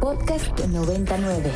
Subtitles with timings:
[0.00, 1.50] Podcast 99.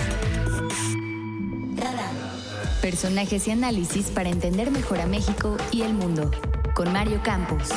[2.80, 6.30] Personajes y análisis para entender mejor a México y el mundo.
[6.74, 7.70] Con Mario Campos.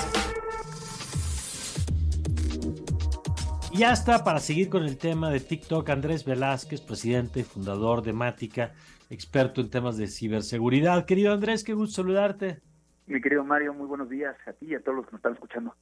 [3.72, 8.02] Y ya está para seguir con el tema de TikTok, Andrés Velázquez, presidente y fundador
[8.02, 8.74] de Mática,
[9.10, 11.06] experto en temas de ciberseguridad.
[11.06, 12.62] Querido Andrés, qué gusto saludarte.
[13.06, 15.34] Mi querido Mario, muy buenos días a ti y a todos los que nos están
[15.34, 15.76] escuchando.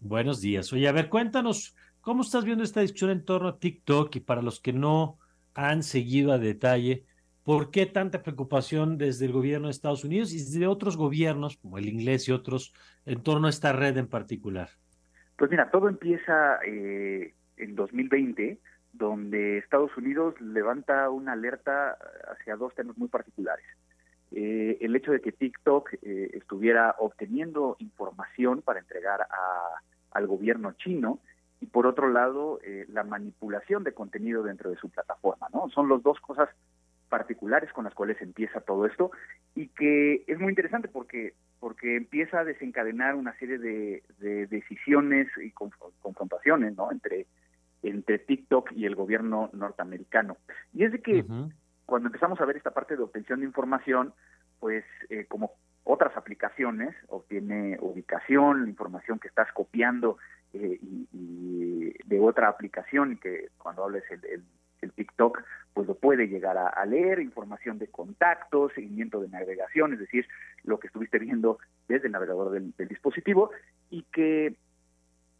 [0.00, 0.72] Buenos días.
[0.72, 1.74] Oye, a ver, cuéntanos,
[2.04, 4.14] ¿cómo estás viendo esta discusión en torno a TikTok?
[4.16, 5.18] Y para los que no
[5.54, 7.04] han seguido a detalle,
[7.42, 11.78] ¿por qué tanta preocupación desde el gobierno de Estados Unidos y desde otros gobiernos, como
[11.78, 12.74] el inglés y otros,
[13.06, 14.68] en torno a esta red en particular?
[15.36, 18.58] Pues mira, todo empieza eh, en 2020,
[18.92, 21.96] donde Estados Unidos levanta una alerta
[22.30, 23.64] hacia dos temas muy particulares.
[24.30, 29.80] Eh, el hecho de que TikTok eh, estuviera obteniendo información para entregar a,
[30.12, 31.20] al gobierno chino
[31.64, 35.70] y por otro lado eh, la manipulación de contenido dentro de su plataforma, ¿no?
[35.70, 36.50] Son las dos cosas
[37.08, 39.10] particulares con las cuales empieza todo esto
[39.54, 44.02] y que es muy interesante porque porque empieza a desencadenar una serie de,
[44.50, 46.92] decisiones y confrontaciones, ¿no?
[46.92, 47.26] Entre
[47.82, 50.36] entre TikTok y el gobierno norteamericano.
[50.74, 51.24] Y es de que
[51.86, 54.12] cuando empezamos a ver esta parte de obtención de información,
[54.60, 55.52] pues eh, como
[55.84, 60.18] otras aplicaciones, obtiene ubicación, la información que estás copiando
[60.54, 64.24] eh, y, de otra aplicación que cuando hables el,
[64.80, 69.98] el, TikTok, pues lo puede llegar a, leer, información de contactos, seguimiento de navegación, es
[69.98, 70.26] decir,
[70.62, 73.50] lo que estuviste viendo desde el navegador del, dispositivo
[73.88, 74.56] y que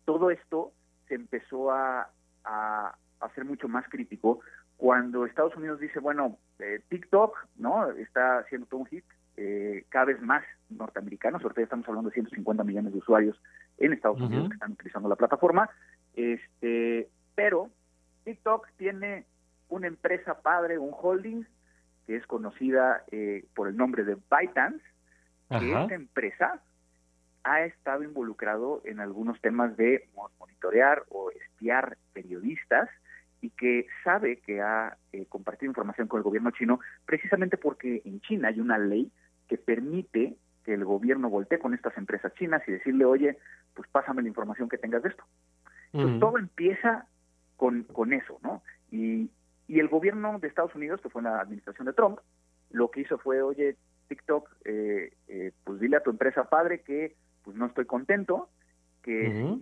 [0.07, 0.73] todo esto
[1.09, 2.09] se empezó a,
[2.45, 4.41] a, a ser mucho más crítico
[4.77, 7.91] cuando Estados Unidos dice, bueno, eh, TikTok, ¿no?
[7.91, 9.05] Está haciendo todo un hit,
[9.37, 13.41] eh, cada vez más norteamericanos, ahorita estamos hablando de 150 millones de usuarios
[13.79, 15.69] en Estados Unidos que están utilizando la plataforma,
[16.15, 17.71] este, pero
[18.25, 19.25] TikTok tiene
[19.69, 21.45] una empresa padre, un holding,
[22.07, 24.85] que es conocida eh, por el nombre de ByteDance,
[25.49, 26.63] que esta empresa
[27.45, 30.09] ha estado involucrado en algunos temas de
[30.39, 32.89] monitorear o espiar periodistas
[33.41, 38.21] y que sabe que ha eh, compartido información con el gobierno chino precisamente porque en
[38.23, 39.13] China hay una ley
[39.49, 43.39] que permite que el gobierno voltee con estas empresas chinas y decirle, oye,
[43.75, 45.25] pues pásame la información que tengas de esto.
[45.93, 47.07] Entonces todo empieza
[47.57, 48.63] con, con eso, ¿no?
[48.91, 49.31] Y,
[49.69, 52.19] y el gobierno de Estados Unidos, que fue la administración de Trump,
[52.71, 53.77] lo que hizo fue, oye,
[54.09, 57.15] TikTok, eh, eh, pues dile a tu empresa padre que
[57.45, 58.49] pues no estoy contento,
[59.03, 59.59] que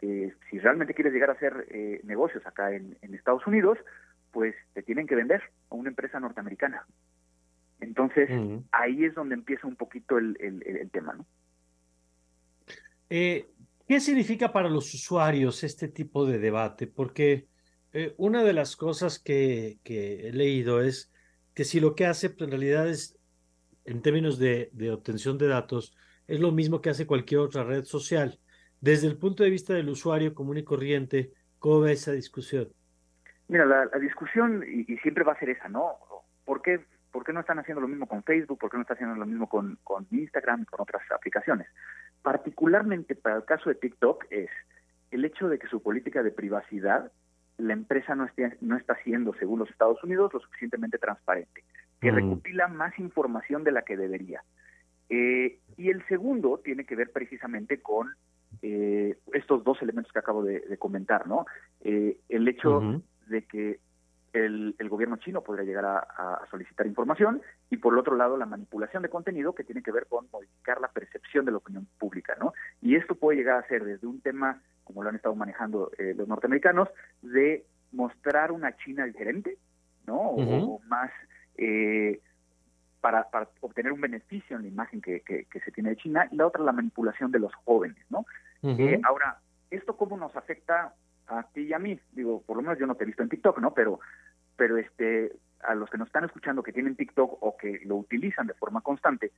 [0.00, 3.78] que si realmente quieres llegar a hacer eh, negocios acá en, Estados Unidos,
[4.30, 6.86] pues te tienen que vender a una empresa norteamericana.
[7.86, 8.28] Entonces,
[8.72, 11.26] ahí es donde empieza un poquito el, el, tema, ¿no?
[13.08, 13.48] Eh,
[13.86, 16.88] ¿Qué significa para los usuarios este tipo de debate?
[16.88, 17.46] Porque
[17.92, 21.12] eh, una de las cosas que, que, he leído es
[21.54, 23.16] que si lo que hace pues, en realidad es,
[23.84, 27.84] en términos de, de obtención de datos, es lo mismo que hace cualquier otra red
[27.84, 28.40] social.
[28.80, 32.68] Desde el punto de vista del usuario común y corriente, ¿cómo ve esa discusión?
[33.46, 35.92] Mira, la, discusión, y, siempre va a ser esa, ¿no?
[36.44, 36.84] ¿Por qué,
[37.16, 38.58] ¿Por qué no están haciendo lo mismo con Facebook?
[38.58, 41.66] ¿Por qué no están haciendo lo mismo con, con Instagram y con otras aplicaciones?
[42.20, 44.50] Particularmente para el caso de TikTok es
[45.10, 47.10] el hecho de que su política de privacidad,
[47.56, 51.64] la empresa no, esté, no está siendo, según los Estados Unidos, lo suficientemente transparente,
[52.02, 52.16] que mm.
[52.16, 54.42] recopila más información de la que debería.
[55.08, 58.10] Eh, y el segundo tiene que ver precisamente con
[58.60, 61.46] eh, estos dos elementos que acabo de, comentar, ¿no?
[61.80, 63.80] Eh, el hecho de que
[64.36, 69.02] el, gobierno chino podría llegar a, solicitar información y por el otro lado la manipulación
[69.02, 72.52] de contenido que tiene que ver con modificar la percepción de la opinión pública, ¿no?
[72.80, 76.14] Y esto puede llegar a ser desde un tema, como lo han estado manejando eh,
[76.16, 76.88] los norteamericanos,
[77.22, 79.58] de mostrar una China diferente,
[80.06, 80.16] ¿no?
[80.16, 81.10] O, más
[81.56, 82.20] eh,
[83.00, 83.28] para,
[83.60, 86.62] obtener un beneficio en la imagen que, que, se tiene de China, y la otra
[86.62, 88.26] la manipulación de los jóvenes, ¿no?
[88.62, 89.38] Eh, ahora,
[89.70, 90.94] ¿esto cómo nos afecta
[91.28, 91.98] a ti y a mí?
[92.12, 93.74] Digo, por lo menos yo no te he visto en TikTok, ¿no?
[93.74, 94.00] Pero,
[94.56, 98.46] pero este, a los que nos están escuchando que tienen TikTok o que lo utilizan
[98.46, 99.32] de forma constante,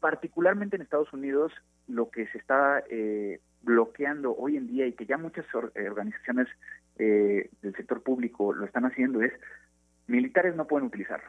[0.00, 1.52] particularmente en Estados Unidos,
[1.88, 6.48] lo que se está eh, bloqueando hoy en día y que ya muchas eh, organizaciones
[6.96, 9.32] del sector público lo están haciendo es
[10.06, 11.28] militares no pueden utilizarlo.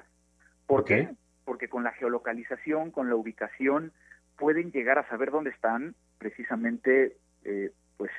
[0.68, 1.10] ¿Por qué?
[1.44, 3.92] Porque con la geolocalización, con la ubicación,
[4.38, 8.12] pueden llegar a saber dónde están precisamente eh, pues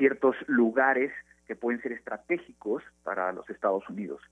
[0.00, 1.12] ciertos lugares
[1.46, 4.22] que pueden ser estratégicos para los Estados Unidos.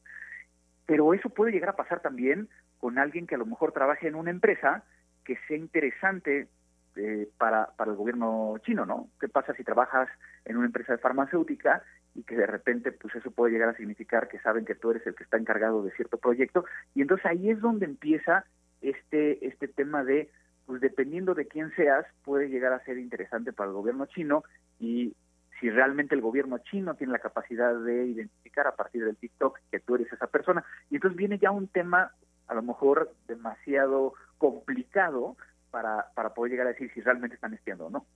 [0.86, 2.48] Pero eso puede llegar a pasar también
[2.78, 4.82] con alguien que a lo mejor trabaje en una empresa
[5.24, 6.48] que sea interesante
[6.96, 9.10] eh, para, para el gobierno chino, ¿no?
[9.20, 10.08] ¿Qué pasa si trabajas
[10.46, 11.82] en una empresa de farmacéutica
[12.14, 15.06] y que de repente pues eso puede llegar a significar que saben que tú eres
[15.06, 16.64] el que está encargado de cierto proyecto
[16.94, 18.46] y entonces ahí es donde empieza
[18.80, 20.30] este este tema de
[20.64, 24.42] pues dependiendo de quién seas puede llegar a ser interesante para el gobierno chino
[24.80, 25.14] y
[25.60, 29.80] si realmente el gobierno chino tiene la capacidad de identificar a partir del TikTok que
[29.80, 32.12] tú eres esa persona y entonces viene ya un tema
[32.46, 35.36] a lo mejor demasiado complicado
[35.70, 38.06] para, para poder llegar a decir si realmente están espiando o no.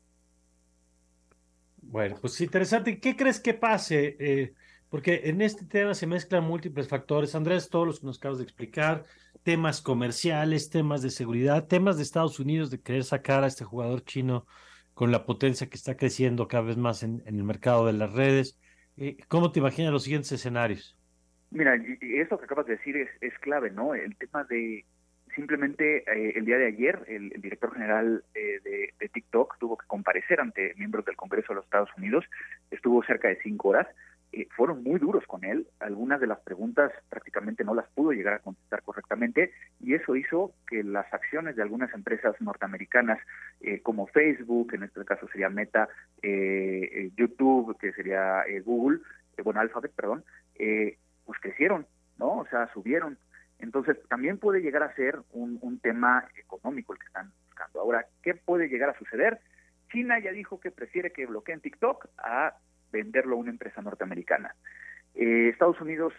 [1.82, 2.98] Bueno, pues interesante.
[2.98, 4.16] ¿Qué crees que pase?
[4.18, 4.54] Eh,
[4.88, 7.34] porque en este tema se mezclan múltiples factores.
[7.34, 9.04] Andrés, todos los que nos acabas de explicar,
[9.42, 14.04] temas comerciales, temas de seguridad, temas de Estados Unidos de querer sacar a este jugador
[14.04, 14.46] chino
[14.94, 18.58] con la potencia que está creciendo cada vez más en, el mercado de las redes.
[18.96, 20.96] Eh, ¿Cómo te imaginas los siguientes escenarios?
[21.50, 23.94] Mira, eso que acabas de decir es, es clave, ¿no?
[23.94, 24.84] El tema de
[25.34, 28.60] simplemente eh, el día de ayer el, director general eh,
[28.98, 32.24] de, TikTok tuvo que comparecer ante miembros del Congreso de los Estados Unidos,
[32.70, 33.86] estuvo cerca de cinco horas,
[34.32, 38.34] eh, fueron muy duros con él, algunas de las preguntas prácticamente no las pudo llegar
[38.34, 39.52] a contestar correctamente
[39.82, 43.18] y eso hizo que las acciones de algunas empresas norteamericanas
[43.82, 45.88] como Facebook, en este caso sería Meta,
[47.16, 49.00] YouTube, que sería Google,
[49.44, 50.24] bueno, Alphabet, perdón,
[50.56, 51.86] pues crecieron,
[52.18, 52.38] ¿no?
[52.38, 53.18] O sea, subieron.
[53.62, 57.80] Entonces, también puede llegar a ser un, tema económico el que están buscando.
[57.80, 59.40] Ahora, ¿qué puede llegar a suceder?
[59.90, 62.56] China ya dijo que prefiere que bloqueen TikTok a
[62.90, 64.54] venderlo a una empresa norteamericana.
[65.14, 66.12] Eh, Estados Unidos,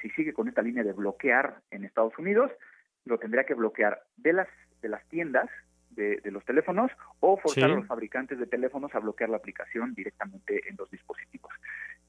[0.00, 2.52] si sigue con esta línea de bloquear en Estados Unidos,
[3.06, 4.48] lo tendría que bloquear de las,
[4.82, 5.48] de las tiendas
[5.90, 10.68] de, los teléfonos o forzar a los fabricantes de teléfonos a bloquear la aplicación directamente
[10.68, 11.50] en los dispositivos.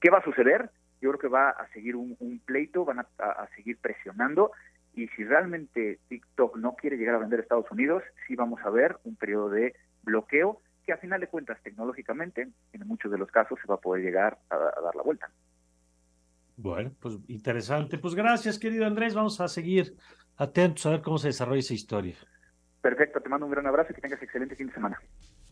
[0.02, 0.70] ¿Qué va a suceder?
[1.02, 4.52] yo creo que va a seguir un, pleito, van a, seguir presionando
[4.96, 8.70] y si realmente TikTok no quiere llegar a vender a Estados Unidos, sí vamos a
[8.70, 13.30] ver un periodo de bloqueo que a final de cuentas tecnológicamente en muchos de los
[13.30, 15.30] casos se va a poder llegar a, dar la vuelta.
[16.56, 18.00] Bueno, pues interesante.
[18.00, 19.14] Pues gracias, querido Andrés.
[19.14, 19.96] Vamos a seguir
[20.38, 22.16] atentos a ver cómo se desarrolla esa historia.
[22.81, 25.01] Perfecto, te mando un gran abrazo y que tengas excelente fin de semana.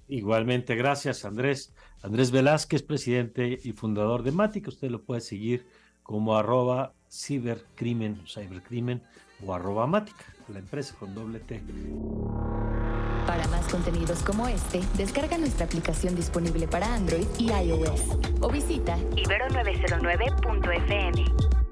[0.08, 1.74] Igualmente, gracias Andrés.
[2.04, 4.68] Andrés Velázquez, presidente y fundador de Matic.
[4.68, 5.66] Usted lo puede seguir
[6.04, 9.02] como arroba cibercrimen, cybercrimen
[9.44, 10.16] o arroba Matic,
[10.50, 11.64] la empresa con doble T.
[13.26, 18.96] Para más contenidos como este, descarga nuestra aplicación disponible para Android y iOS o visita
[19.16, 21.65] ibero909.fm.